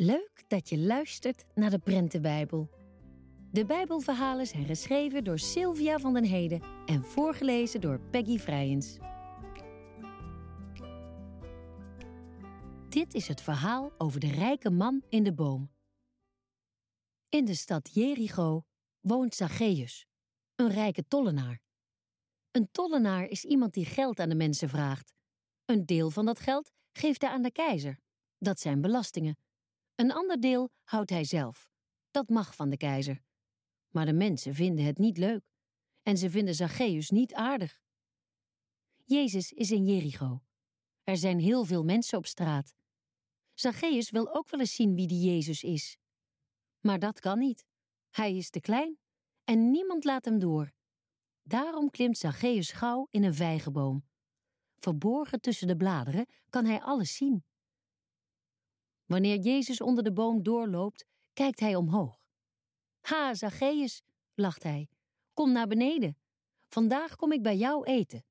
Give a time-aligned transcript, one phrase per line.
[0.00, 2.70] Leuk dat je luistert naar de Prentenbijbel.
[3.52, 8.98] De Bijbelverhalen zijn geschreven door Sylvia van den Heden en voorgelezen door Peggy Vrijens.
[12.88, 15.70] Dit is het verhaal over de rijke man in de boom.
[17.28, 18.64] In de stad Jericho
[19.00, 20.06] woont Zacchaeus,
[20.54, 21.60] een rijke tollenaar.
[22.50, 25.14] Een tollenaar is iemand die geld aan de mensen vraagt.
[25.64, 27.98] Een deel van dat geld geeft hij aan de keizer.
[28.38, 29.36] Dat zijn belastingen.
[29.98, 31.70] Een ander deel houdt hij zelf.
[32.10, 33.22] Dat mag van de keizer.
[33.88, 35.50] Maar de mensen vinden het niet leuk.
[36.02, 37.80] En ze vinden Zacchaeus niet aardig.
[39.04, 40.42] Jezus is in Jericho.
[41.02, 42.74] Er zijn heel veel mensen op straat.
[43.54, 45.96] Zacchaeus wil ook wel eens zien wie die Jezus is.
[46.80, 47.66] Maar dat kan niet.
[48.10, 48.98] Hij is te klein
[49.44, 50.72] en niemand laat hem door.
[51.42, 54.04] Daarom klimt Zacchaeus gauw in een vijgenboom.
[54.76, 57.44] Verborgen tussen de bladeren kan hij alles zien.
[59.08, 62.20] Wanneer Jezus onder de boom doorloopt, kijkt hij omhoog.
[63.00, 64.02] Ha, Zacchaeus,
[64.34, 64.88] lacht hij,
[65.32, 66.18] kom naar beneden.
[66.68, 68.24] Vandaag kom ik bij jou eten.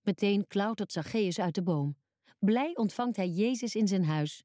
[0.00, 1.96] Meteen klautert Zacchaeus uit de boom.
[2.38, 4.44] Blij ontvangt hij Jezus in zijn huis.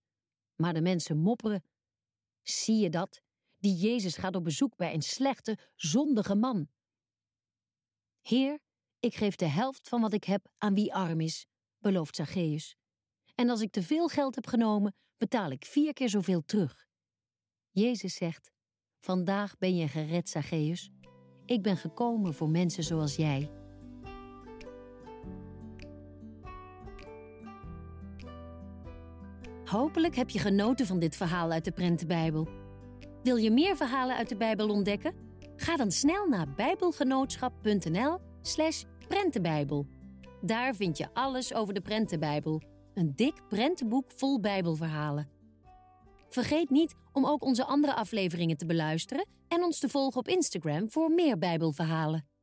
[0.56, 1.64] Maar de mensen mopperen.
[2.42, 3.22] Zie je dat?
[3.58, 6.70] Die Jezus gaat op bezoek bij een slechte, zondige man.
[8.22, 8.60] Heer,
[9.00, 11.46] ik geef de helft van wat ik heb aan wie arm is,
[11.80, 12.76] belooft Zacchaeus.
[13.36, 16.88] En als ik te veel geld heb genomen, betaal ik vier keer zoveel terug.
[17.70, 18.52] Jezus zegt:
[19.00, 20.90] Vandaag ben je gered, Zacchaeus.
[21.46, 23.52] Ik ben gekomen voor mensen zoals jij.
[29.66, 32.48] Hopelijk heb je genoten van dit verhaal uit de Prentenbijbel.
[33.24, 35.14] Wil je meer verhalen uit de Bijbel ontdekken?
[35.56, 39.88] Ga dan snel naar bijbelgenootschap.nl/slash prentenbijbel.
[40.42, 42.62] Daar vind je alles over de Prentenbijbel
[42.96, 45.30] een dik prentenboek vol Bijbelverhalen.
[46.30, 50.92] Vergeet niet om ook onze andere afleveringen te beluisteren en ons te volgen op Instagram
[50.92, 52.35] voor meer Bijbelverhalen.